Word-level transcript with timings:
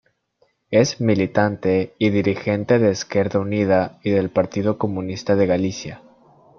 Es 0.71 0.99
militante 0.99 1.93
y 1.99 2.09
dirigente 2.09 2.79
de 2.79 2.89
Esquerda 2.89 3.37
Unida 3.37 3.99
y 4.03 4.09
del 4.09 4.31
Partido 4.31 4.79
Comunista 4.79 5.35
de 5.35 5.45
Galicia. 5.45 6.01